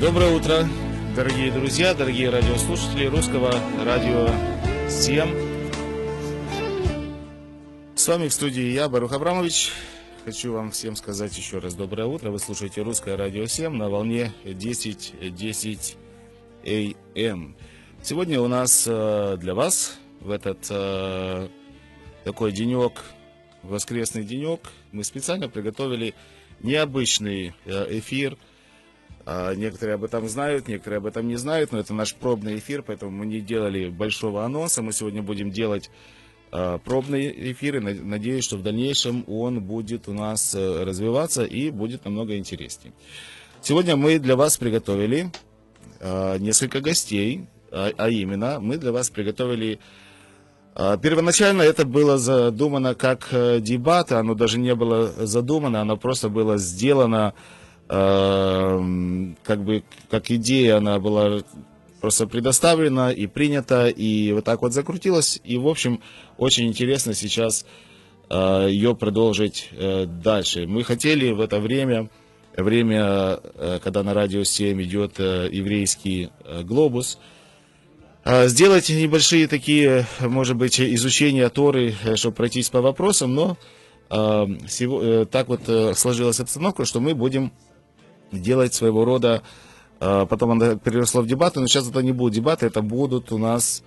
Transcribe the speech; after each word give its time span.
Доброе 0.00 0.34
утро, 0.34 0.66
дорогие 1.14 1.52
друзья, 1.52 1.94
дорогие 1.94 2.28
радиослушатели 2.28 3.06
русского 3.06 3.52
радио 3.84 4.28
7. 4.88 5.28
С 7.94 8.08
вами 8.08 8.26
в 8.28 8.32
студии 8.32 8.72
я, 8.72 8.88
Барух 8.88 9.12
Абрамович. 9.12 9.70
Хочу 10.24 10.52
вам 10.52 10.72
всем 10.72 10.96
сказать 10.96 11.36
еще 11.38 11.58
раз 11.58 11.74
доброе 11.74 12.06
утро. 12.06 12.30
Вы 12.30 12.40
слушаете 12.40 12.82
русское 12.82 13.16
радио 13.16 13.46
7 13.46 13.72
на 13.72 13.88
волне 13.88 14.32
10.10 14.44 15.30
10 15.30 15.96
АМ. 17.14 17.56
Сегодня 18.02 18.40
у 18.40 18.48
нас 18.48 18.86
э, 18.88 19.36
для 19.38 19.54
вас 19.54 19.96
в 20.20 20.30
этот 20.30 20.66
э, 20.70 21.48
такой 22.24 22.50
денек, 22.52 23.04
воскресный 23.62 24.24
денек, 24.24 24.72
мы 24.90 25.04
специально 25.04 25.48
приготовили 25.48 26.14
необычный 26.60 27.54
э, 27.64 27.98
эфир. 27.98 28.36
А, 29.26 29.54
некоторые 29.54 29.94
об 29.94 30.04
этом 30.04 30.28
знают, 30.28 30.68
некоторые 30.68 30.98
об 30.98 31.06
этом 31.06 31.26
не 31.26 31.36
знают, 31.36 31.72
но 31.72 31.78
это 31.78 31.94
наш 31.94 32.14
пробный 32.14 32.58
эфир, 32.58 32.82
поэтому 32.82 33.10
мы 33.10 33.26
не 33.26 33.40
делали 33.40 33.88
большого 33.88 34.44
анонса. 34.44 34.82
Мы 34.82 34.92
сегодня 34.92 35.22
будем 35.22 35.50
делать 35.50 35.90
а, 36.52 36.78
пробные 36.78 37.52
эфиры. 37.52 37.80
Надеюсь, 37.80 38.44
что 38.44 38.58
в 38.58 38.62
дальнейшем 38.62 39.24
он 39.26 39.62
будет 39.62 40.08
у 40.08 40.12
нас 40.12 40.54
э, 40.54 40.84
развиваться 40.84 41.44
и 41.44 41.70
будет 41.70 42.04
намного 42.04 42.36
интереснее. 42.36 42.92
Сегодня 43.62 43.96
мы 43.96 44.18
для 44.18 44.36
вас 44.36 44.58
приготовили 44.58 45.32
а, 46.00 46.36
несколько 46.36 46.80
гостей, 46.80 47.46
а 47.70 48.08
именно 48.08 48.60
мы 48.60 48.76
для 48.76 48.92
вас 48.92 49.10
приготовили 49.10 49.80
Первоначально 51.02 51.62
это 51.62 51.86
было 51.86 52.18
задумано 52.18 52.96
как 52.96 53.28
э, 53.30 53.60
дебат, 53.60 54.10
оно 54.10 54.34
даже 54.34 54.58
не 54.58 54.74
было 54.74 55.06
задумано, 55.06 55.80
оно 55.80 55.96
просто 55.96 56.28
было 56.28 56.58
сделано 56.58 57.32
как 57.86 59.62
бы 59.62 59.84
как 60.10 60.30
идея 60.30 60.78
она 60.78 60.98
была 60.98 61.42
просто 62.04 62.26
предоставлена 62.26 63.12
и 63.12 63.26
принята, 63.26 63.88
и 63.88 64.30
вот 64.32 64.44
так 64.44 64.60
вот 64.60 64.74
закрутилась. 64.74 65.40
И, 65.42 65.56
в 65.56 65.66
общем, 65.66 66.02
очень 66.36 66.66
интересно 66.66 67.14
сейчас 67.14 67.64
э, 68.28 68.66
ее 68.68 68.94
продолжить 68.94 69.70
э, 69.72 70.04
дальше. 70.04 70.66
Мы 70.66 70.84
хотели 70.84 71.32
в 71.32 71.40
это 71.40 71.60
время, 71.60 72.10
время, 72.58 73.40
э, 73.42 73.78
когда 73.82 74.02
на 74.02 74.12
радио 74.12 74.44
7 74.44 74.82
идет 74.82 75.18
еврейский 75.18 76.28
глобус, 76.64 77.18
сделать 78.26 78.90
небольшие 78.90 79.48
такие, 79.48 80.06
может 80.20 80.56
быть, 80.56 80.78
изучения 80.78 81.48
Торы, 81.48 81.94
чтобы 82.16 82.36
пройтись 82.36 82.68
по 82.68 82.82
вопросам, 82.82 83.34
но 83.34 83.56
так 84.10 85.48
вот 85.48 85.96
сложилась 85.96 86.40
обстановка, 86.40 86.84
что 86.84 87.00
мы 87.00 87.14
будем 87.14 87.50
делать 88.40 88.74
своего 88.74 89.04
рода, 89.04 89.42
э, 90.00 90.26
потом 90.28 90.52
она 90.52 90.76
переросла 90.76 91.22
в 91.22 91.26
дебаты, 91.26 91.60
но 91.60 91.66
сейчас 91.66 91.88
это 91.88 92.02
не 92.02 92.12
будут 92.12 92.34
дебаты, 92.34 92.66
это 92.66 92.82
будут 92.82 93.32
у 93.32 93.38
нас, 93.38 93.82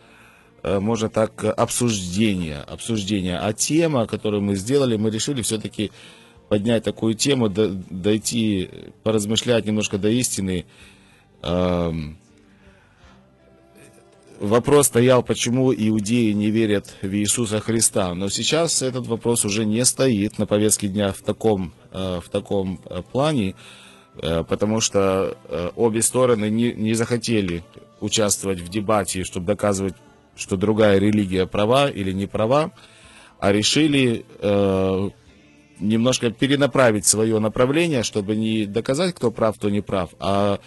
э, 0.64 0.80
можно 0.80 1.10
так, 1.10 1.44
обсуждения, 1.44 2.60
обсуждения. 2.62 3.38
А 3.38 3.54
тема, 3.54 4.08
которую 4.08 4.42
мы 4.42 4.56
сделали, 4.56 4.98
мы 4.98 5.10
решили 5.10 5.42
все-таки 5.42 5.92
поднять 6.50 6.84
такую 6.84 7.14
тему, 7.14 7.50
дойти, 7.50 8.70
поразмышлять 9.04 9.66
немножко 9.66 9.98
до 9.98 10.10
истины. 10.10 10.66
Эм, 11.44 12.18
вопрос 14.40 14.88
стоял, 14.88 15.24
почему 15.24 15.74
иудеи 15.74 16.32
не 16.32 16.50
верят 16.50 16.94
в 17.02 17.14
Иисуса 17.14 17.60
Христа. 17.60 18.14
Но 18.14 18.30
сейчас 18.30 18.82
этот 18.82 19.08
вопрос 19.08 19.46
уже 19.46 19.66
не 19.66 19.84
стоит 19.86 20.38
на 20.38 20.46
повестке 20.46 20.88
дня 20.88 21.12
в 21.12 21.22
таком, 21.22 21.74
э, 21.92 22.20
в 22.24 22.30
таком 22.30 22.78
плане. 23.12 23.56
Э, 24.22 24.44
потому 24.44 24.82
что 24.82 25.38
э, 25.48 25.70
обе 25.76 26.02
стороны 26.02 26.50
не, 26.50 26.74
не 26.74 26.94
захотели 26.94 27.64
участвовать 28.00 28.60
в 28.60 28.70
дебате, 28.70 29.24
чтобы 29.24 29.46
доказывать, 29.46 29.96
что 30.36 30.58
другая 30.58 30.98
религия 30.98 31.46
права 31.46 31.90
или 31.90 32.12
не 32.12 32.26
права, 32.28 32.72
а 33.40 33.52
решили 33.52 34.26
э, 34.40 35.10
немножко 35.80 36.32
перенаправить 36.32 37.06
свое 37.06 37.40
направление, 37.40 38.04
чтобы 38.04 38.36
не 38.36 38.66
доказать, 38.66 39.14
кто 39.14 39.32
прав, 39.32 39.56
кто 39.58 39.70
не 39.70 39.82
прав, 39.82 40.12
а, 40.20 40.60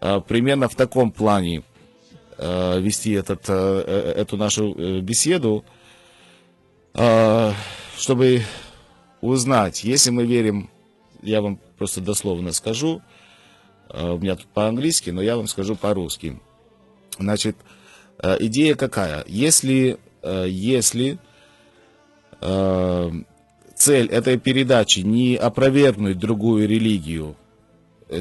а 0.00 0.20
примерно 0.20 0.68
в 0.68 0.74
таком 0.74 1.12
плане 1.12 1.62
э, 2.38 2.80
вести 2.80 3.12
этот, 3.12 3.44
э, 3.48 4.14
эту 4.16 4.36
нашу 4.36 5.00
беседу, 5.00 5.64
э, 6.94 7.52
чтобы 7.96 8.42
узнать, 9.20 9.84
если 9.84 10.10
мы 10.10 10.24
верим, 10.24 10.70
я 11.22 11.42
вам 11.42 11.60
просто 11.80 12.02
дословно 12.02 12.52
скажу. 12.52 13.00
Э, 13.88 14.10
у 14.10 14.18
меня 14.18 14.36
тут 14.36 14.48
по-английски, 14.48 15.08
но 15.08 15.22
я 15.22 15.38
вам 15.38 15.46
скажу 15.46 15.76
по-русски. 15.76 16.38
Значит, 17.18 17.56
э, 18.22 18.36
идея 18.40 18.74
какая? 18.74 19.24
Если, 19.26 19.98
э, 20.22 20.46
если 20.48 21.18
цель 23.74 24.06
этой 24.06 24.38
передачи 24.38 25.00
не 25.00 25.36
опровергнуть 25.36 26.18
другую 26.18 26.66
религию, 26.66 27.36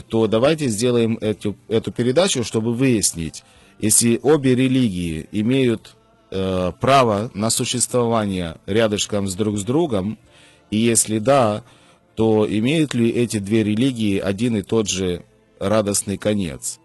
то 0.09 0.27
давайте 0.27 0.67
сделаем 0.67 1.17
эту, 1.21 1.55
эту 1.69 1.93
передачу, 1.93 2.43
чтобы 2.43 2.73
выяснить, 2.73 3.45
если 3.79 4.19
обе 4.21 4.55
религии 4.55 5.29
имеют 5.31 5.95
э, 6.31 6.73
право 6.81 7.31
на 7.33 7.49
существование 7.49 8.57
рядышком 8.65 9.27
с 9.29 9.35
друг 9.35 9.57
с 9.57 9.63
другом, 9.63 10.17
и 10.69 10.77
если 10.77 11.19
да, 11.19 11.63
то 12.19 12.45
имеют 12.45 12.93
ли 12.95 13.09
эти 13.09 13.39
две 13.39 13.63
религии 13.63 14.19
один 14.19 14.57
и 14.57 14.61
тот 14.61 14.89
же 14.89 15.23
радостный 15.57 16.17
конец? 16.17 16.81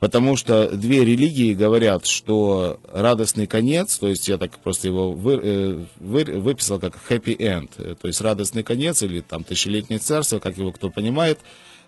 Потому 0.00 0.36
что 0.36 0.68
две 0.68 1.02
религии 1.02 1.54
говорят, 1.54 2.04
что 2.04 2.78
радостный 2.92 3.46
конец, 3.46 3.96
то 3.96 4.06
есть 4.06 4.28
я 4.28 4.36
так 4.36 4.58
просто 4.58 4.88
его 4.88 5.12
вы, 5.12 5.40
э, 5.42 5.84
вы, 5.98 6.24
выписал 6.24 6.78
как 6.78 6.98
happy 7.08 7.34
end, 7.38 7.70
э, 7.78 7.94
то 7.98 8.06
есть 8.06 8.20
радостный 8.20 8.62
конец 8.62 9.02
или 9.02 9.22
там 9.22 9.44
тысячелетнее 9.44 9.98
царство, 9.98 10.40
как 10.40 10.58
его 10.58 10.72
кто 10.72 10.90
понимает, 10.90 11.38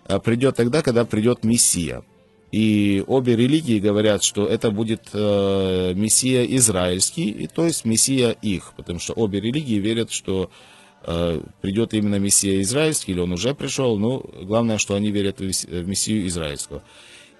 э, 0.07 0.17
придет 0.17 0.55
тогда, 0.55 0.81
когда 0.81 1.05
придет 1.05 1.43
Мессия. 1.43 2.03
И 2.51 3.03
обе 3.05 3.35
религии 3.35 3.77
говорят, 3.77 4.23
что 4.23 4.47
это 4.47 4.71
будет 4.71 5.09
э, 5.13 5.93
Мессия 5.93 6.43
израильский, 6.57 7.29
и, 7.29 7.45
то 7.45 7.65
есть 7.65 7.85
Мессия 7.85 8.31
их, 8.31 8.73
потому 8.75 8.97
что 8.97 9.13
обе 9.13 9.39
религии 9.39 9.77
верят, 9.77 10.09
что 10.09 10.49
придет 11.61 11.93
именно 11.93 12.19
Мессия 12.19 12.61
израильский, 12.61 13.13
или 13.13 13.21
он 13.21 13.31
уже 13.31 13.55
пришел, 13.55 13.97
но 13.97 14.19
главное, 14.41 14.77
что 14.77 14.93
они 14.95 15.09
верят 15.09 15.39
в 15.39 15.43
Мессию 15.43 16.27
израильского. 16.27 16.83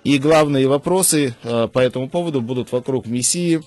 И 0.03 0.19
главные 0.19 0.67
вопросы 0.67 1.35
э, 1.43 1.67
по 1.67 1.79
этому 1.79 2.09
поводу 2.09 2.41
будут 2.41 2.71
вокруг 2.71 3.07
Мессии, 3.07 3.61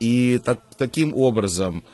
и 0.00 0.40
так, 0.42 0.60
таким 0.78 1.14
образом, 1.14 1.84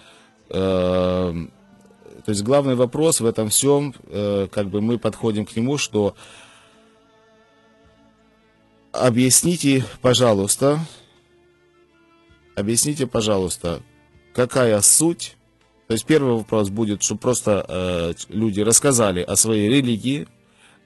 э, 0.49 0.53
то 0.53 2.31
есть 2.31 2.43
главный 2.43 2.75
вопрос 2.75 3.21
в 3.21 3.27
этом 3.27 3.49
всем, 3.49 3.95
э, 4.07 4.49
как 4.53 4.69
бы 4.69 4.81
мы 4.81 4.99
подходим 4.99 5.45
к 5.45 5.57
нему, 5.57 5.77
что 5.77 6.15
объясните, 8.93 9.85
пожалуйста, 10.03 10.79
объясните, 12.55 13.07
пожалуйста, 13.07 13.83
какая 14.35 14.81
суть 14.83 15.38
то 15.89 15.95
есть 15.95 16.05
первый 16.05 16.35
вопрос 16.35 16.69
будет, 16.69 17.03
что 17.03 17.17
просто 17.17 17.65
э, 17.67 18.13
люди 18.29 18.61
рассказали 18.61 19.23
о 19.23 19.37
своей 19.37 19.71
религии, 19.71 20.29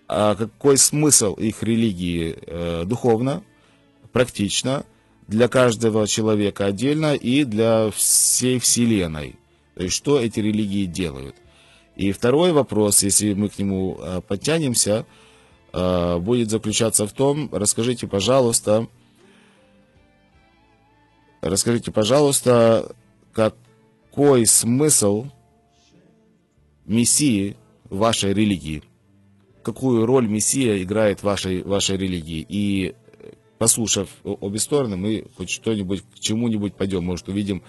а 0.07 0.37
какой 0.37 0.79
смысл 0.79 1.35
их 1.35 1.65
религии 1.65 2.39
э, 2.41 2.85
духовно, 2.87 3.43
практично, 4.13 4.85
для 5.27 5.49
каждого 5.49 6.07
человека 6.07 6.67
отдельно 6.67 7.17
и 7.17 7.43
для 7.43 7.91
всей 7.91 8.61
Вселенной. 8.61 9.35
То 9.75 9.83
есть 9.83 9.97
что 9.97 10.21
эти 10.21 10.39
религии 10.39 10.87
делают. 10.87 11.35
И 11.97 12.13
второй 12.13 12.53
вопрос, 12.53 13.03
если 13.03 13.35
мы 13.35 13.49
к 13.49 13.59
нему 13.59 13.99
э, 14.01 14.21
подтянемся, 14.21 15.05
э, 15.73 16.19
будет 16.19 16.49
заключаться 16.49 17.09
в 17.09 17.13
том, 17.13 17.49
расскажите, 17.51 18.07
пожалуйста, 18.07 18.87
расскажите, 21.41 21.91
пожалуйста, 21.91 22.95
как 23.33 23.57
какой 24.13 24.45
смысл 24.45 25.27
Мессии 26.85 27.57
вашей 27.89 28.35
религии? 28.35 28.83
Какую 29.63 30.05
роль 30.05 30.29
Мессия 30.29 30.83
играет 30.83 31.21
в 31.21 31.23
вашей, 31.23 31.63
вашей 31.63 31.97
религии? 31.97 32.45
И 32.47 32.95
послушав 33.57 34.11
обе 34.23 34.59
стороны, 34.59 34.99
мы 34.99 35.25
хоть 35.39 35.49
что-нибудь 35.49 36.03
к 36.15 36.21
чему-нибудь 36.21 36.75
пойдем, 36.75 37.05
может, 37.05 37.29
увидим 37.29 37.63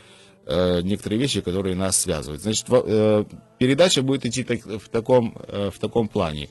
э, 0.46 0.82
некоторые 0.82 1.18
вещи, 1.18 1.40
которые 1.40 1.76
нас 1.76 2.02
связывают. 2.02 2.42
Значит, 2.42 2.68
в, 2.68 2.84
э, 2.86 3.24
передача 3.58 4.02
будет 4.02 4.26
идти 4.26 4.44
так, 4.44 4.66
в, 4.66 4.90
таком, 4.90 5.38
э, 5.48 5.70
в 5.74 5.80
таком 5.80 6.10
плане. 6.10 6.50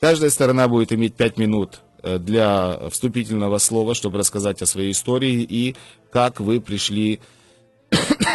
Каждая 0.00 0.30
сторона 0.30 0.66
будет 0.66 0.94
иметь 0.94 1.14
5 1.14 1.36
минут 1.36 1.80
э, 2.02 2.18
для 2.18 2.88
вступительного 2.88 3.58
слова, 3.58 3.94
чтобы 3.94 4.16
рассказать 4.16 4.62
о 4.62 4.66
своей 4.66 4.92
истории 4.92 5.42
и 5.42 5.76
как 6.10 6.40
вы 6.40 6.58
пришли 6.62 7.20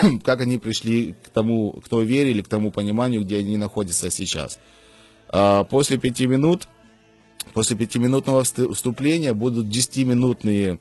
как 0.24 0.42
они 0.42 0.58
пришли 0.58 1.16
к 1.24 1.30
тому, 1.30 1.82
кто 1.84 2.02
верили, 2.02 2.42
к 2.42 2.48
тому 2.48 2.72
пониманию, 2.72 3.22
где 3.22 3.38
они 3.38 3.58
находятся 3.58 4.10
сейчас. 4.10 4.60
А, 5.30 5.64
после 5.64 5.98
пяти 5.98 6.28
минут 6.28 6.68
После 7.54 7.76
пятиминутного 7.76 8.44
вступления 8.44 9.34
будут 9.34 9.66
10-минутные, 9.66 10.80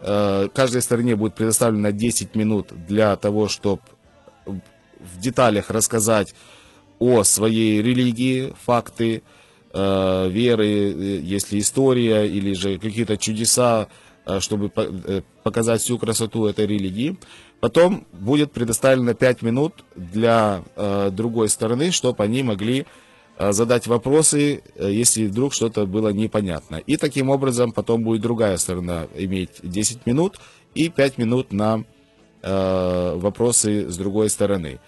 э, 0.00 0.48
каждой 0.52 0.82
стороне 0.82 1.16
будет 1.16 1.34
предоставлено 1.34 1.90
10 1.90 2.34
минут 2.34 2.72
для 2.86 3.16
того, 3.16 3.48
чтобы 3.48 3.80
в 4.44 5.20
деталях 5.20 5.70
рассказать 5.70 6.34
о 6.98 7.22
своей 7.22 7.80
религии, 7.80 8.54
факты, 8.64 9.22
э, 9.72 10.28
веры, 10.28 10.66
э, 10.66 11.20
если 11.20 11.58
история 11.58 12.26
или 12.26 12.52
же 12.52 12.78
какие-то 12.78 13.16
чудеса, 13.16 13.88
чтобы 14.40 14.70
показать 15.42 15.80
всю 15.80 15.98
красоту 15.98 16.44
этой 16.44 16.66
религии. 16.66 17.16
Потом 17.60 18.06
будет 18.12 18.52
предоставлено 18.52 19.14
5 19.14 19.42
минут 19.42 19.84
для 19.94 20.64
э, 20.76 21.10
другой 21.12 21.50
стороны, 21.50 21.90
чтобы 21.90 22.24
они 22.24 22.42
могли 22.42 22.86
э, 23.38 23.52
задать 23.52 23.86
вопросы, 23.86 24.62
э, 24.76 24.90
если 24.90 25.26
вдруг 25.26 25.52
что-то 25.52 25.84
было 25.86 26.08
непонятно. 26.08 26.76
И 26.76 26.96
таким 26.96 27.28
образом 27.28 27.72
потом 27.72 28.02
будет 28.02 28.22
другая 28.22 28.56
сторона 28.56 29.08
иметь 29.14 29.60
10 29.62 30.06
минут 30.06 30.40
и 30.74 30.88
5 30.88 31.18
минут 31.18 31.52
на 31.52 31.84
э, 32.42 33.12
вопросы 33.16 33.90
с 33.90 33.96
другой 33.98 34.30
стороны. 34.30 34.80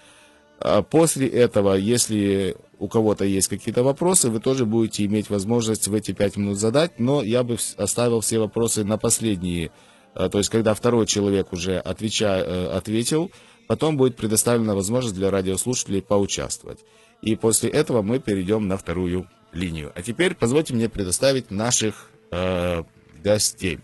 А 0.58 0.82
после 0.82 1.28
этого, 1.28 1.74
если 1.74 2.56
у 2.78 2.88
кого-то 2.88 3.26
есть 3.26 3.48
какие-то 3.48 3.82
вопросы, 3.82 4.30
вы 4.30 4.40
тоже 4.40 4.64
будете 4.64 5.04
иметь 5.04 5.28
возможность 5.28 5.88
в 5.88 5.94
эти 5.94 6.12
5 6.12 6.36
минут 6.38 6.58
задать, 6.58 6.98
но 6.98 7.22
я 7.22 7.42
бы 7.42 7.58
оставил 7.76 8.20
все 8.20 8.38
вопросы 8.38 8.82
на 8.82 8.96
последние 8.96 9.72
то 10.14 10.38
есть 10.38 10.50
когда 10.50 10.74
второй 10.74 11.06
человек 11.06 11.52
уже 11.52 11.78
отвеча, 11.78 12.38
э, 12.38 12.66
ответил, 12.68 13.30
потом 13.66 13.96
будет 13.96 14.16
предоставлена 14.16 14.74
возможность 14.74 15.14
для 15.14 15.30
радиослушателей 15.30 16.02
поучаствовать. 16.02 16.80
И 17.22 17.36
после 17.36 17.70
этого 17.70 18.02
мы 18.02 18.18
перейдем 18.18 18.68
на 18.68 18.76
вторую 18.76 19.28
линию. 19.52 19.92
А 19.94 20.02
теперь 20.02 20.34
позвольте 20.34 20.74
мне 20.74 20.88
предоставить 20.88 21.50
наших 21.50 22.10
э, 22.30 22.82
гостей. 23.22 23.78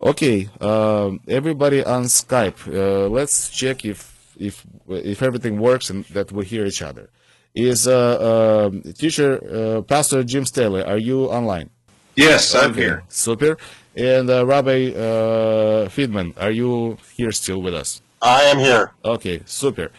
Okay, 0.00 0.48
uh, 0.60 1.18
everybody 1.26 1.82
on 1.84 2.04
Skype, 2.04 2.54
uh, 2.68 3.08
let's 3.08 3.50
check 3.50 3.84
if 3.84 4.06
if 4.36 4.62
if 4.86 5.22
everything 5.22 5.58
works 5.58 5.90
and 5.90 6.04
that 6.14 6.30
we 6.30 6.44
hear 6.44 6.64
each 6.64 6.82
other. 6.82 7.10
Is 7.52 7.88
uh, 7.88 7.92
uh, 7.92 8.92
teacher 8.92 9.40
uh, 9.42 9.82
Pastor 9.82 10.22
Jim 10.22 10.46
Staley? 10.46 10.84
Are 10.84 10.98
you 10.98 11.24
online? 11.24 11.70
Yes, 12.14 12.54
I'm 12.54 12.70
okay. 12.70 12.80
here. 12.80 13.02
Super. 13.08 13.58
And 13.97 14.29
uh, 14.29 14.45
Rabbi 14.45 14.91
uh, 14.91 15.89
Friedman, 15.89 16.33
are 16.37 16.51
you 16.51 16.97
here 17.15 17.31
still 17.31 17.61
with 17.61 17.75
us? 17.75 18.01
I 18.21 18.43
am 18.43 18.57
here. 18.57 18.91
Okay, 19.03 19.41
super. 19.45 19.91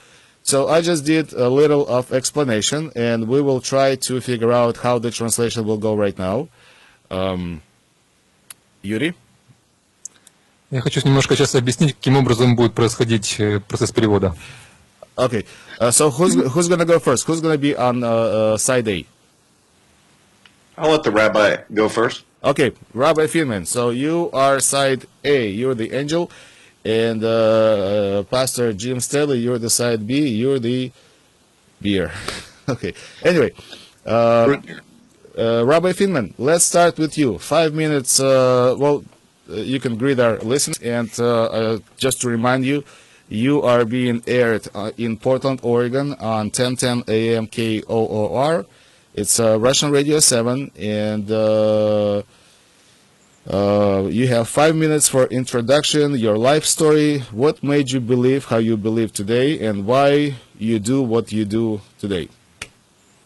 So 0.42 0.68
I 0.68 0.80
just 0.80 1.04
did 1.04 1.32
a 1.32 1.48
little 1.48 1.86
of 1.86 2.12
explanation, 2.12 2.90
and 2.96 3.28
we 3.28 3.40
will 3.40 3.60
try 3.60 3.94
to 3.96 4.20
figure 4.20 4.52
out 4.52 4.78
how 4.78 4.98
the 4.98 5.10
translation 5.10 5.64
will 5.64 5.78
go 5.78 5.94
right 5.94 6.18
now. 6.18 6.48
Um, 7.10 7.62
Юрий? 8.82 9.14
Я 10.70 10.80
хочу 10.80 11.00
немножко 11.04 11.36
сейчас 11.36 11.54
объяснить, 11.54 11.94
каким 11.94 12.16
образом 12.16 12.56
будет 12.56 12.74
происходить 12.74 13.40
процесс 13.68 13.92
перевода. 13.92 14.34
Okay, 15.16 15.46
uh, 15.78 15.92
so 15.92 16.10
who's, 16.10 16.34
who's 16.34 16.66
going 16.66 16.80
to 16.80 16.84
go 16.84 16.98
first? 16.98 17.24
Who's 17.26 17.40
going 17.40 17.54
to 17.54 17.58
be 17.58 17.76
on 17.76 18.02
uh, 18.02 18.08
uh, 18.08 18.56
side 18.56 18.88
A? 18.88 19.06
I'll 20.76 20.90
let 20.90 21.04
the 21.04 21.12
rabbi 21.12 21.58
go 21.72 21.88
first. 21.88 22.24
Okay, 22.41 22.71
Rabbi 22.93 23.25
Finman. 23.27 23.67
So 23.67 23.89
you 23.89 24.29
are 24.31 24.61
side 24.61 25.05
A. 25.25 25.49
You're 25.49 25.75
the 25.75 25.91
angel, 25.91 26.31
and 26.85 27.21
uh, 27.21 27.27
uh, 27.27 28.23
Pastor 28.23 28.71
Jim 28.71 29.01
Staley. 29.01 29.39
You're 29.39 29.59
the 29.59 29.69
side 29.69 30.07
B. 30.07 30.25
You're 30.29 30.59
the 30.59 30.91
beer. 31.81 32.11
okay. 32.69 32.93
Anyway, 33.23 33.51
uh, 34.05 34.55
uh, 35.37 35.65
Rabbi 35.65 35.91
Finman. 35.91 36.33
Let's 36.37 36.63
start 36.63 36.97
with 36.97 37.17
you. 37.17 37.39
Five 37.39 37.73
minutes. 37.73 38.21
Uh, 38.21 38.73
well, 38.77 39.03
uh, 39.49 39.55
you 39.55 39.81
can 39.81 39.97
greet 39.97 40.19
our 40.19 40.37
listeners, 40.37 40.79
and 40.79 41.09
just 41.97 42.21
to 42.21 42.29
remind 42.29 42.65
you. 42.65 42.83
You 43.31 43.61
are 43.61 43.85
being 43.85 44.23
aired 44.25 44.67
in 44.97 45.15
Portland, 45.17 45.59
Oregon 45.61 46.15
on 46.15 46.49
1010 46.49 47.03
AM 47.07 47.45
KOOR 47.45 48.65
it's 49.18 49.38
uh, 49.38 49.58
Russian 49.60 49.90
Radio 49.90 50.18
7, 50.18 50.70
and 50.76 51.30
uh, 51.30 52.22
uh, 53.48 54.06
you 54.10 54.26
have 54.28 54.48
five 54.48 54.74
minutes 54.74 55.08
for 55.08 55.26
introduction, 55.26 56.18
your 56.18 56.36
life 56.36 56.64
story, 56.64 57.20
what 57.30 57.62
made 57.62 57.90
you 57.90 58.00
believe 58.00 58.46
how 58.46 58.58
you 58.58 58.76
believe 58.76 59.12
today, 59.12 59.64
and 59.66 59.86
why 59.86 60.34
you 60.58 60.78
do 60.78 61.02
what 61.02 61.30
you 61.30 61.44
do 61.44 61.80
today. 61.98 62.28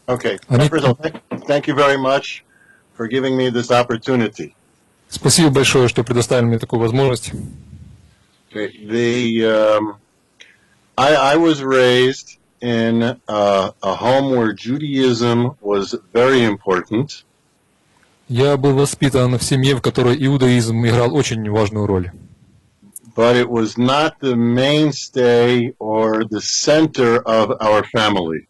Okay. 0.09 0.39
First 0.69 0.85
of 0.85 0.99
all, 1.00 1.39
thank 1.47 1.67
you 1.67 1.75
very 1.75 1.99
much 1.99 2.45
for 2.95 3.06
giving 3.06 3.37
me 3.37 3.50
this 3.50 3.71
opportunity. 3.71 4.55
Спасибо 5.09 5.50
большое, 5.50 5.89
что 5.89 6.05
предоставили 6.05 6.47
мне 6.47 6.59
такую 6.59 6.81
возможность. 6.81 7.33
Okay. 8.50 8.71
The 8.87 9.45
um, 9.45 9.97
I, 10.99 11.15
I 11.15 11.37
was 11.37 11.62
raised 11.62 12.39
in 12.62 13.03
uh, 13.03 13.71
a 13.83 13.95
home 13.95 14.37
where 14.37 14.53
Judaism 14.53 15.56
was 15.61 15.95
very 16.12 16.45
important. 16.45 17.25
Я 18.29 18.56
был 18.59 18.75
воспитан 18.75 19.39
в 19.39 19.43
семье, 19.43 19.75
в 19.75 19.81
которой 19.81 20.17
иудаизм 20.27 20.85
играл 20.85 21.15
очень 21.15 21.49
важную 21.50 21.87
роль. 21.87 22.11
But 23.17 23.37
it 23.37 23.49
was 23.49 23.77
not 23.77 24.21
the 24.21 24.37
mainstay 24.37 25.75
or 25.79 26.25
the 26.25 26.41
center 26.41 27.23
of 27.25 27.56
our 27.61 27.85
family. 27.93 28.47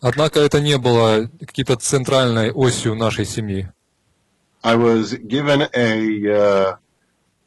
Однако 0.00 0.40
это 0.40 0.60
не 0.60 0.78
было 0.78 1.28
какой-то 1.40 1.76
центральной 1.76 2.52
осью 2.52 2.94
нашей 2.94 3.24
семьи. 3.24 3.68
I 4.62 4.76
was 4.76 5.16
given 5.26 5.68
a 5.72 6.26
uh, 6.26 6.76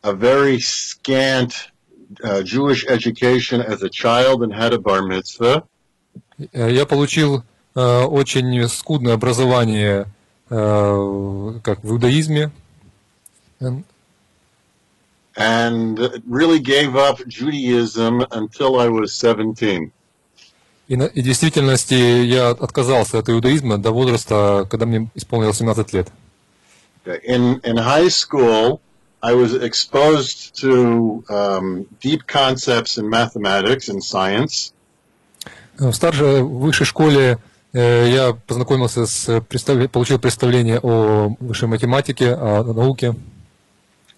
a 0.03 0.13
very 0.13 0.59
scant 0.59 1.71
uh, 2.22 2.42
Jewish 2.42 2.86
education 2.88 3.60
as 3.60 3.82
a 3.82 3.88
child 3.88 4.42
and 4.42 4.52
had 4.52 4.72
a 4.72 4.78
bar 4.78 5.02
mitzvah. 5.02 5.64
Я 6.52 6.86
получил 6.86 7.44
uh, 7.74 8.06
очень 8.06 8.68
скудное 8.68 9.14
образование 9.14 10.06
uh, 10.50 11.60
как 11.62 11.82
в 11.82 11.90
иудаизме. 11.90 12.50
And 15.38 15.98
really 16.26 16.58
gave 16.58 16.96
up 16.96 17.18
Judaism 17.26 18.24
until 18.30 18.80
I 18.80 18.88
was 18.88 19.12
17. 19.12 19.92
И, 20.88 20.96
на, 20.96 21.04
и 21.04 21.20
в 21.20 21.24
действительности 21.24 21.94
я 21.94 22.50
отказался 22.50 23.18
от 23.18 23.28
иудаизма 23.28 23.76
до 23.76 23.90
возраста, 23.90 24.66
когда 24.70 24.86
мне 24.86 25.10
исполнилось 25.14 25.56
17 25.58 25.92
лет. 25.92 26.08
In, 27.04 27.60
in 27.62 27.76
high 27.76 28.08
school, 28.08 28.80
I 29.22 29.34
was 29.34 29.54
exposed 29.54 30.60
to 30.60 31.24
um, 31.28 31.86
deep 32.00 32.26
concepts 32.26 32.98
in 32.98 33.08
mathematics 33.08 33.88
and 33.88 34.02
science. 34.02 34.72
В 35.78 35.92
старшей 35.92 36.42
высшей 36.42 36.86
школе 36.86 37.38
я 37.72 38.36
познакомился 38.46 39.06
с 39.06 39.40
получил 39.92 40.18
представление 40.18 40.80
о 40.80 41.36
высшей 41.40 41.68
математике, 41.68 42.32
о 42.34 42.62
науке. 42.62 43.14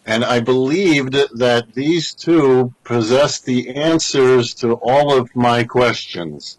And 0.07 0.25
I 0.25 0.40
believed 0.40 1.17
that 1.37 1.75
these 1.75 2.14
two 2.14 2.73
possessed 2.85 3.45
the 3.45 3.75
answers 3.75 4.55
to 4.55 4.78
all 4.81 5.12
of 5.12 5.28
my 5.35 5.64
questions. 5.64 6.59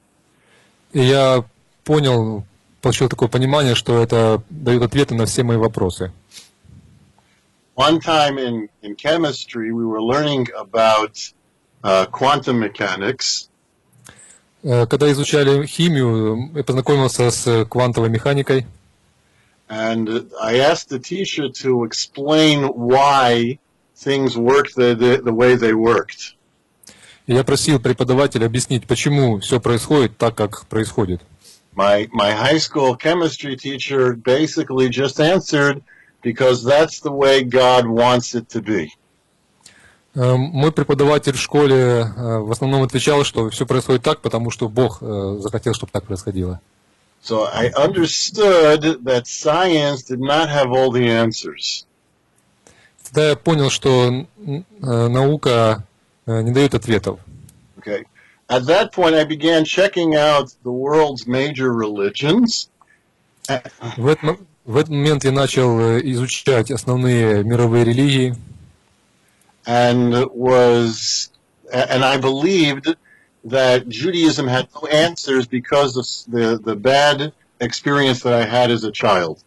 И 0.94 1.02
я 1.02 1.44
понял, 1.84 2.44
получил 2.82 3.10
такое 3.10 3.28
понимание, 3.28 3.76
что 3.76 4.02
это 4.02 4.44
дает 4.50 4.84
ответы 4.84 5.16
на 5.16 5.26
все 5.26 5.44
мои 5.44 5.58
вопросы. 5.58 6.12
one 7.79 8.01
time 8.01 8.39
in, 8.39 8.69
in 8.83 8.95
chemistry, 8.95 9.73
we 9.73 9.85
were 9.85 10.03
learning 10.03 10.49
about 10.57 11.33
uh, 11.83 12.07
quantum 12.07 12.59
mechanics. 12.61 13.49
Когда 14.63 15.13
изучали 15.13 15.67
химию, 15.67 16.51
я 16.55 16.65
познакомился 16.65 17.31
с 17.31 17.67
квантовой 17.67 18.09
механикой. 18.09 18.67
And 19.69 20.31
I 20.41 20.59
asked 20.61 20.89
the 20.89 20.99
teacher 20.99 21.49
to 21.63 21.85
explain 21.85 22.65
why 22.65 23.59
things 23.97 24.37
worked 24.37 24.75
the, 24.75 24.95
the, 24.95 25.23
the 25.23 25.35
way 25.35 25.57
they 25.57 25.75
worked. 25.75 26.35
Я 27.27 27.43
просил 27.45 27.81
преподавателя 27.81 28.47
объяснить, 28.47 28.87
почему 28.87 29.41
все 29.41 29.61
происходит 29.61 30.17
так, 30.19 30.35
как 30.35 30.67
происходит. 30.67 31.23
My, 31.75 32.09
my 32.13 32.33
high 32.33 32.59
school 32.59 32.97
chemistry 32.97 33.57
teacher 33.57 34.15
basically 34.15 34.89
just 34.89 35.19
answered, 35.19 35.83
because 36.22 36.64
that's 36.64 37.00
the 37.02 37.12
way 37.12 37.44
God 37.44 37.86
wants 37.88 38.34
it 38.36 38.50
to 38.50 38.62
be. 38.62 38.90
Мой 40.16 40.72
преподаватель 40.72 41.34
в 41.34 41.40
школе 41.40 42.04
в 42.16 42.52
основном 42.52 42.84
отвечал, 42.84 43.24
что 43.24 43.50
все 43.52 43.66
происходит 43.66 44.04
так, 44.04 44.22
потому 44.22 44.50
что 44.50 44.68
Бог 44.68 45.00
захотел, 45.00 45.74
чтобы 45.74 45.92
так 45.92 46.06
происходило. 46.06 46.60
So 47.24 47.48
I 47.54 47.70
understood 47.70 49.04
that 49.04 49.28
science 49.28 50.04
did 50.04 50.20
not 50.20 50.50
have 50.50 50.72
all 50.72 50.92
the 50.92 51.08
answers. 51.10 51.86
Тогда 53.06 53.30
я 53.30 53.36
понял, 53.36 53.70
что 53.70 54.26
наука 54.80 55.84
не 56.26 56.52
дает 56.52 56.74
ответов. 56.74 57.20
Okay. 57.78 58.06
At 58.48 58.66
that 58.66 58.92
point, 58.92 59.16
I 59.16 59.26
began 59.26 59.64
checking 59.64 60.16
out 60.16 60.56
the 60.64 60.72
world's 60.72 61.28
major 61.28 61.72
religions. 61.72 62.70
В 63.98 64.08
этот, 64.08 64.40
В 64.66 64.78
этот 64.78 64.90
момент 64.90 65.24
я 65.24 65.32
начал 65.32 65.80
э, 65.80 66.02
изучать 66.12 66.70
основные 66.70 67.44
мировые 67.44 67.86
религии, 67.86 68.36
and 69.66 70.30
was 70.34 71.30
and 71.72 72.04
I 72.04 72.18
believed 72.18 72.96
that 73.46 73.88
Judaism 73.88 74.48
had 74.48 74.68
no 74.76 74.88
answers 74.88 75.48
because 75.48 75.96
of 75.98 76.06
the 76.28 76.60
the 76.60 76.76
bad 76.76 77.34
experience 77.60 78.22
that 78.22 78.34
I 78.34 78.46
had 78.46 78.70
as 78.72 78.84
a 78.84 78.92
child. 78.92 79.40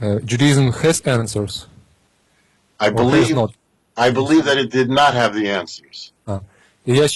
Э, 0.00 0.20
Judaism 0.24 0.72
has 0.72 1.00
answers, 1.02 1.66
I 2.78 2.90
believe 2.90 3.34
not. 3.34 3.54
I 3.96 4.10
believe 4.10 4.44
that 4.44 4.58
it 4.58 4.70
did 4.70 4.88
not 4.88 5.14
have 5.14 5.34
the 5.34 5.48
answers. 5.48 6.12
А. 6.26 6.42
Я, 6.84 7.06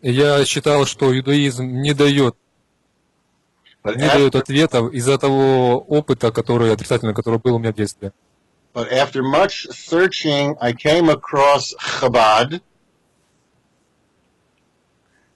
я 0.00 0.44
считал, 0.44 0.86
что 0.86 1.16
иудаизм 1.16 1.64
не 1.64 1.92
дает, 1.92 2.36
Дает 3.84 4.34
after, 4.34 4.38
ответов 4.38 4.92
из-за 4.94 5.18
того 5.18 5.78
опыта, 5.78 6.32
который 6.32 6.72
отрицательный, 6.72 7.14
который 7.14 7.38
был 7.38 7.56
у 7.56 7.58
меня 7.58 7.72
в 7.72 7.76
детстве. 7.76 8.12
but 8.72 8.90
after 8.90 9.22
much 9.22 9.68
searching, 9.70 10.56
I 10.60 10.72
came 10.72 11.08
across 11.08 11.74
Chabad. 11.78 12.60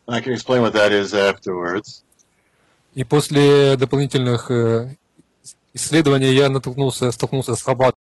I 0.09 0.21
can 0.21 0.33
explain 0.33 0.63
what 0.63 0.73
that 0.73 0.91
is 0.93 1.13
afterwards. 1.15 2.03
И 2.95 3.05
после 3.05 3.77
дополнительных 3.77 4.51
э, 4.51 4.97
исследований 5.75 6.33
я 6.35 6.49
натолкнулся, 6.49 7.13
столкнулся 7.13 7.55
с 7.55 7.63
Хаббат. 7.63 7.95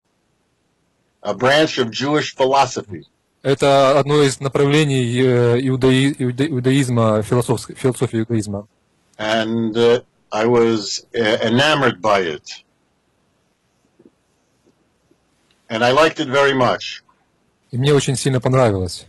A 1.22 1.32
branch 1.34 1.78
of 1.82 1.90
Jewish 1.90 2.36
philosophy. 2.36 3.04
Это 3.42 3.98
одно 3.98 4.22
из 4.22 4.40
направлений 4.40 5.04
э, 5.20 5.58
иудаи- 5.60 6.14
иуда- 6.18 6.46
иудаизма, 6.46 7.22
философии 7.22 8.20
иудаизма. 8.20 8.66
and 9.16 9.76
uh, 9.76 10.02
I 10.33 10.45
was 10.45 11.05
uh, 11.15 11.19
enamored 11.19 12.01
by 12.01 12.19
it. 12.21 12.63
And 15.69 15.83
I 15.83 15.91
liked 15.91 16.19
it 16.19 16.27
very 16.27 16.53
much. 16.53 17.03
И 17.71 17.77
мне 17.77 17.93
очень 17.93 18.15
сильно 18.15 18.39
понравилось. 18.39 19.05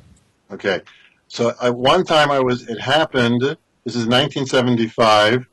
Okay. 0.51 0.83
So 1.29 1.55
I, 1.61 1.71
one 1.71 2.05
time 2.05 2.31
I 2.31 2.41
was, 2.41 2.69
it 2.69 2.81
happened, 2.81 3.41
this 3.85 3.95
is 3.97 4.07
1975, 4.07 5.47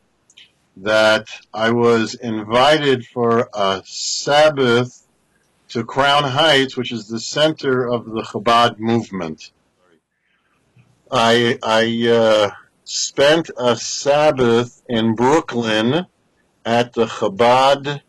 that 0.77 1.27
I 1.53 1.71
was 1.71 2.15
invited 2.15 3.05
for 3.05 3.49
a 3.53 3.81
Sabbath 3.85 5.05
to 5.69 5.83
Crown 5.83 6.23
Heights, 6.23 6.75
which 6.75 6.91
is 6.91 7.07
the 7.07 7.19
center 7.19 7.87
of 7.87 8.05
the 8.05 8.21
Chabad 8.21 8.79
movement. 8.79 9.51
I, 11.11 11.57
I 11.63 12.07
uh, 12.09 12.51
spent 12.91 13.49
a 13.57 13.75
Sabbath 13.75 14.81
in 14.87 15.15
Brooklyn 15.15 16.05
at 16.65 16.93
the 16.93 17.05
Chabad 17.05 18.01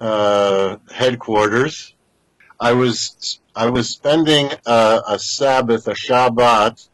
uh, 0.00 0.76
headquarters. 0.90 1.94
I 2.58 2.72
was 2.72 3.40
I 3.54 3.68
was 3.70 3.88
spending 3.90 4.50
a, 4.66 5.02
a 5.08 5.18
Sabbath, 5.18 5.86
a 5.88 5.94
Shabbat, 5.94 6.88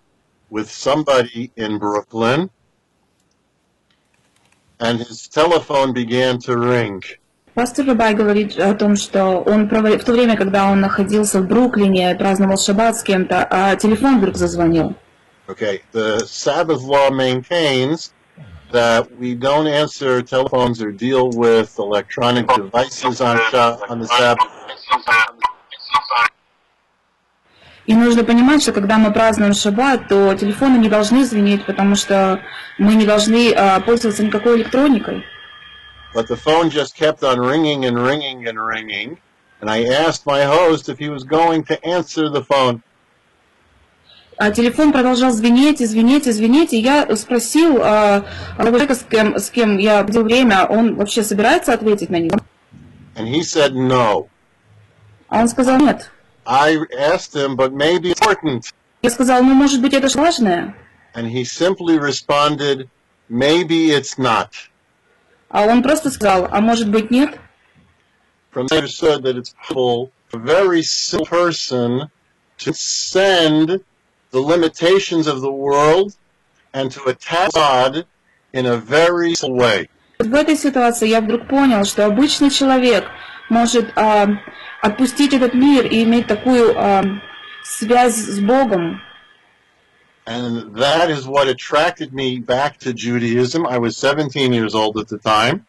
with 0.50 0.71
somebody 0.71 1.50
in 1.56 1.78
Brooklyn, 1.78 2.50
and 4.80 4.99
his 4.99 5.28
telephone 5.28 5.92
began 5.92 6.38
to 6.40 6.56
ring. 6.56 7.02
Пастор 7.54 7.87
Рабай 7.87 8.14
говорит 8.14 8.59
о 8.59 8.75
том, 8.75 8.97
что 8.97 9.40
он 9.40 9.68
проводил- 9.68 9.99
в 9.99 10.04
то 10.04 10.12
время, 10.12 10.37
когда 10.37 10.71
он 10.71 10.80
находился 10.80 11.40
в 11.40 11.49
Бруклине, 11.49 12.14
праздновал 12.14 12.59
шаббат 12.59 12.99
с 12.99 13.02
кем-то, 13.02 13.47
а 13.50 13.76
телефон 13.76 14.18
вдруг 14.18 14.37
зазвонил. 14.37 14.95
Okay, 15.50 15.83
the 15.92 16.18
Sabbath 16.26 16.83
law 16.83 17.11
maintains 17.11 18.12
that 18.73 19.16
we 19.16 19.35
don't 19.35 19.68
answer 19.68 20.21
telephones 20.23 20.83
or 20.83 20.90
deal 20.90 21.30
with 21.30 21.78
electronic 21.78 22.49
devices 22.49 23.21
on 23.21 23.38
Sha- 23.50 23.78
on 23.88 24.00
the 24.00 24.09
Sabbath. 24.09 24.49
И 27.87 27.95
нужно 27.95 28.25
понимать, 28.25 28.62
что 28.62 28.73
когда 28.73 28.99
мы 28.99 29.12
празднуем 29.12 29.54
шаббат, 29.54 30.09
то 30.09 30.35
телефоны 30.35 30.76
не 30.78 30.88
должны 30.88 31.25
звенеть, 31.25 31.64
потому 31.66 31.95
что 31.95 32.42
мы 32.78 32.97
не 32.97 33.06
должны 33.06 33.52
а, 33.52 33.78
пользоваться 33.78 34.25
никакой 34.25 34.56
электроникой. 34.56 35.25
But 36.12 36.26
the 36.26 36.37
phone 36.37 36.71
just 36.71 36.97
kept 36.97 37.23
on 37.23 37.38
ringing 37.38 37.85
and 37.85 37.97
ringing 37.97 38.49
and 38.49 38.59
ringing, 38.59 39.18
and 39.61 39.71
I 39.71 39.85
asked 39.85 40.26
my 40.26 40.42
host 40.45 40.88
if 40.88 40.99
he 40.99 41.09
was 41.09 41.23
going 41.23 41.62
to 41.64 41.78
answer 41.85 42.28
the 42.28 42.42
phone. 42.42 42.83
А 44.43 44.50
телефон 44.50 44.91
продолжал 44.91 45.31
звенеть 45.33 45.81
и 45.81 45.86
звенеть 45.86 46.25
и 46.25 46.31
звенеть, 46.31 46.74
и 46.74 46.79
я 46.79 47.15
спросил 47.15 47.77
а, 47.79 48.25
человека, 48.57 48.95
с 48.95 49.05
кем, 49.07 49.38
с 49.38 49.51
кем 49.51 49.77
я 49.77 50.00
проводил 50.00 50.24
время, 50.24 50.65
он 50.65 50.95
вообще 50.95 51.21
собирается 51.21 51.74
ответить 51.74 52.10
на 52.10 52.15
него? 52.15 52.39
And 53.15 53.27
he 53.27 53.41
said 53.41 53.74
no. 53.74 54.29
А 55.29 55.41
он 55.41 55.48
сказал 55.48 55.77
нет. 55.77 56.10
I 56.43 56.75
asked 56.98 57.36
him, 57.36 57.55
but 57.55 57.71
maybe 57.71 58.15
important. 58.15 58.63
Я 59.03 59.12
сказал, 59.12 59.43
ну, 59.43 59.53
может 59.53 59.79
быть, 59.79 59.93
это 59.93 60.10
же 60.10 60.17
важное? 60.17 60.75
And 61.13 61.31
he 61.31 61.43
simply 61.43 62.00
responded, 62.00 62.89
maybe 63.29 63.91
it's 63.91 64.17
not. 64.17 64.48
А 65.50 65.67
он 65.67 65.83
просто 65.83 66.10
сказал, 66.10 66.48
а 66.50 66.62
может 66.62 66.89
быть, 66.89 67.12
нет? 67.12 67.38
From 68.51 68.65
there, 68.69 68.79
understood 68.79 69.21
that 69.21 69.38
it's 69.38 69.53
possible 69.53 70.10
for 70.29 70.39
a 70.39 70.43
very 70.43 70.81
simple 70.81 71.27
person 71.27 72.10
to 72.57 72.74
send 72.74 73.83
the 74.30 74.40
limitations 74.40 75.26
of 75.26 75.40
the 75.40 75.52
world 75.52 76.14
and 76.73 76.90
to 76.92 77.04
attack 77.04 77.52
God 77.54 78.06
in 78.52 78.66
a 78.66 78.76
very 78.76 79.35
simple 79.35 79.56
way. 79.56 79.88
В 80.18 80.35
этой 80.35 80.56
ситуации 80.56 81.09
я 81.09 81.21
вдруг 81.21 81.47
понял, 81.47 81.85
что 81.85 82.06
обычный 82.06 82.50
человек 82.50 83.04
может 83.50 83.92
а, 83.97 84.26
отпустить 84.80 85.35
этот 85.35 85.54
мир 85.54 85.87
и 85.87 86.02
иметь 86.04 86.26
такую 86.26 86.75
а, 86.76 87.04
связь 87.62 88.16
с 88.16 88.40
Богом. 88.40 89.00
And 90.26 90.75
that 90.75 91.09
is 91.09 91.26
what 91.28 91.47
attracted 91.49 92.12
me 92.12 92.38
back 92.40 92.78
to 92.78 92.92
Judaism. 92.92 93.64
I 93.66 93.78
was 93.78 93.97
17 93.97 94.52
years 94.52 94.75
old 94.75 94.99
at 94.99 95.06
the 95.09 95.18
time. 95.18 95.66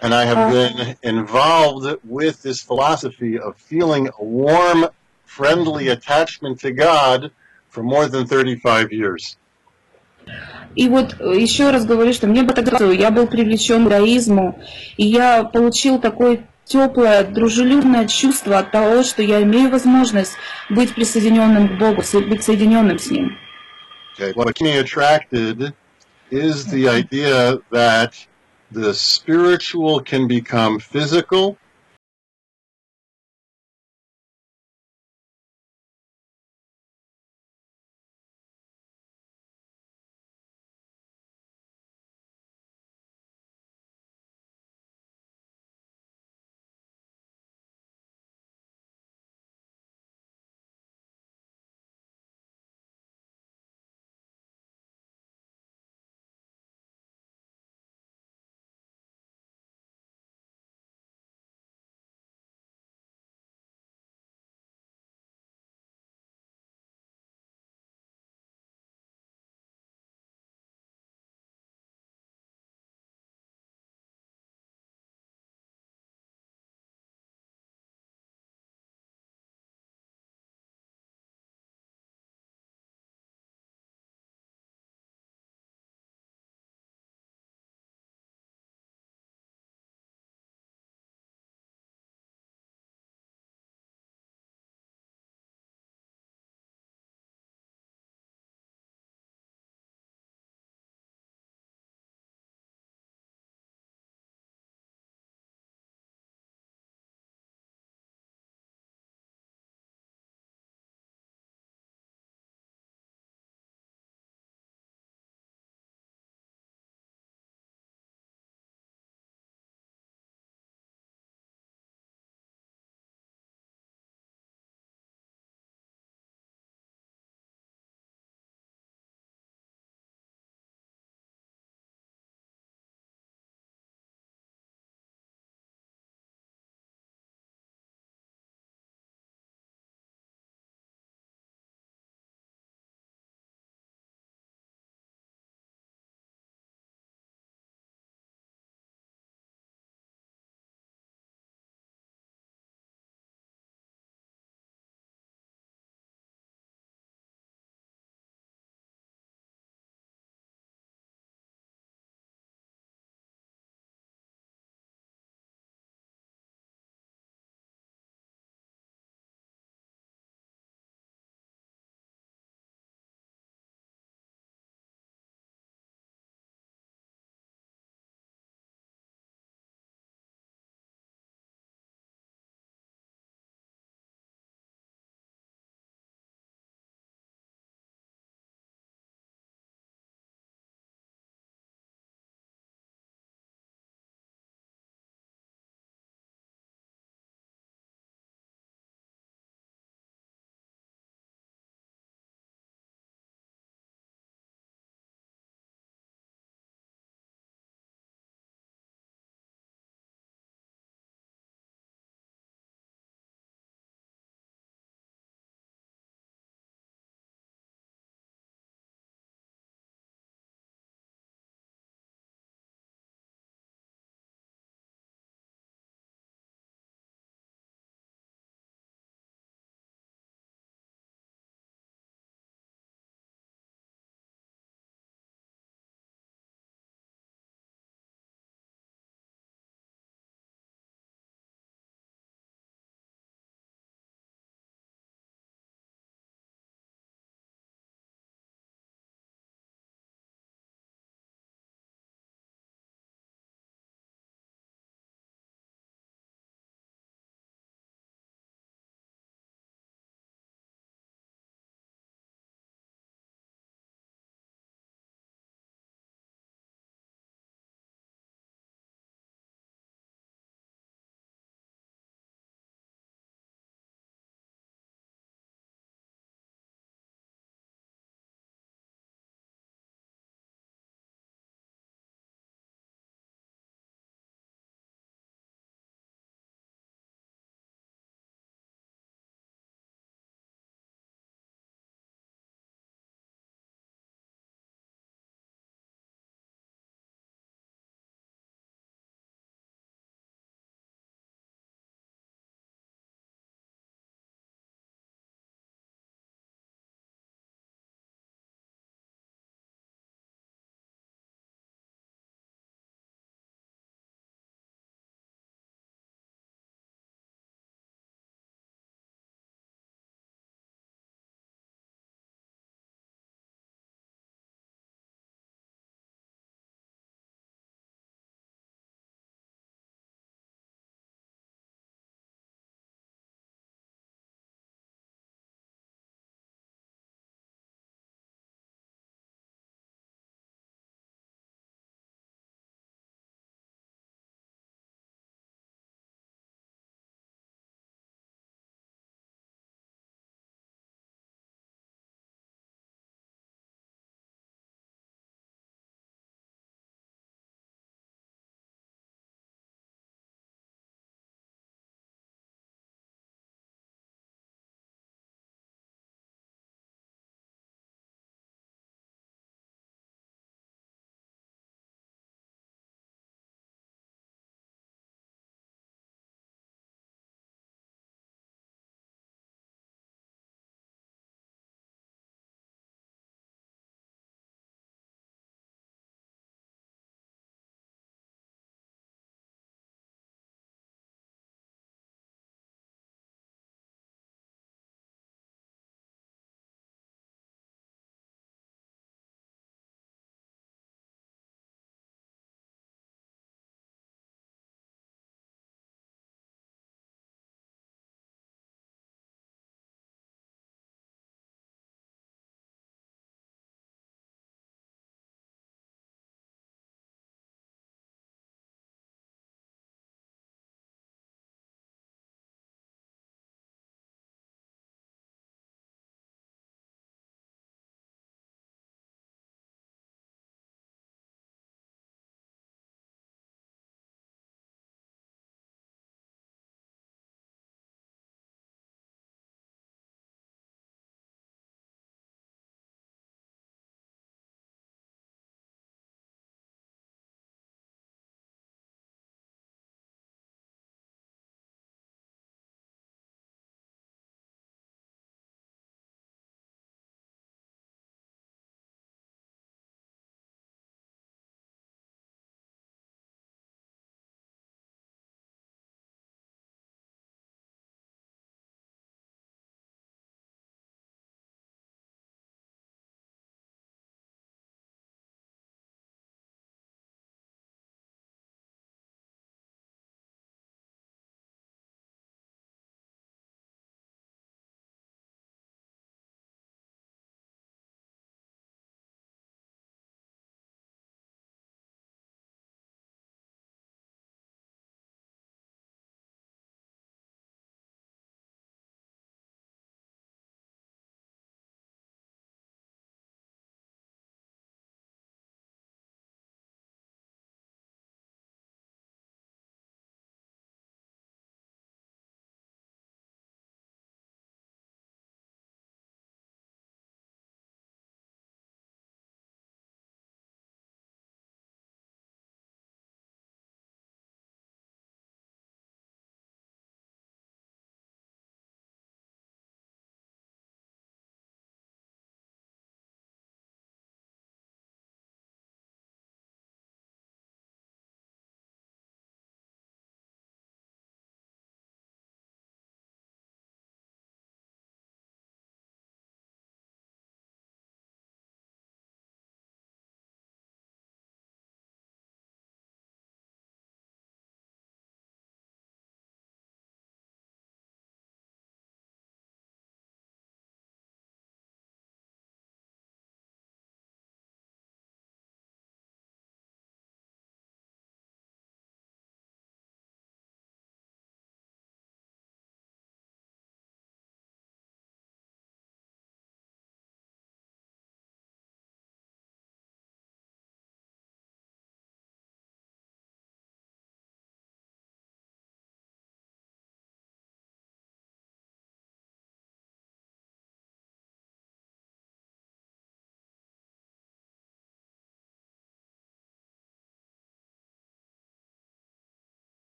And 0.00 0.12
I 0.12 0.24
have 0.24 0.38
Uh. 0.38 0.50
been 0.50 0.96
involved 1.04 1.98
with 2.02 2.42
this 2.42 2.60
philosophy 2.60 3.38
of 3.38 3.56
feeling 3.56 4.08
a 4.18 4.24
warm, 4.24 4.88
friendly 5.24 5.86
attachment 5.88 6.58
to 6.60 6.72
God 6.72 7.30
for 7.77 7.83
more 7.83 8.07
than 8.07 8.25
35 8.25 8.91
years. 8.91 9.37
И 10.75 10.89
вот 10.89 11.15
э, 11.19 11.39
еще 11.39 11.71
раз 11.71 11.85
говорю, 11.85 12.13
что 12.13 12.27
мне 12.27 12.43
бы 12.43 12.53
тогда 12.53 12.77
я 12.91 13.11
был 13.11 13.27
привлечен 13.27 13.83
к 13.83 13.87
иудаизму, 13.87 14.59
и 14.97 15.05
я 15.05 15.43
получил 15.43 15.99
такое 15.99 16.45
теплое, 16.65 17.23
дружелюбное 17.23 18.07
чувство 18.07 18.59
от 18.59 18.71
того, 18.71 19.03
что 19.03 19.21
я 19.21 19.41
имею 19.43 19.69
возможность 19.69 20.33
быть 20.69 20.93
присоединенным 20.93 21.69
к 21.69 21.79
Богу, 21.79 22.03
быть 22.27 22.43
соединенным 22.43 22.99
с 22.99 23.09
Ним. 23.09 23.37
Okay. 24.19 24.33
What 24.33 24.59
me 24.61 24.77
attracted 24.77 25.73
is 26.31 26.65
the 26.65 26.89
idea 26.89 27.59
that 27.71 28.13
the 28.71 28.93
spiritual 28.93 30.01
can 30.01 30.27
become 30.27 30.79
physical 30.79 31.57